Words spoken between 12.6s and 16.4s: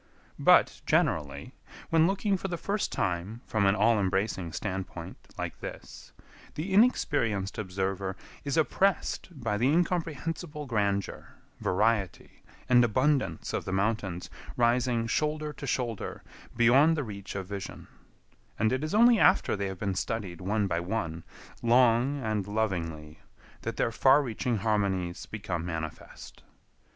and abundance of the mountains rising shoulder to shoulder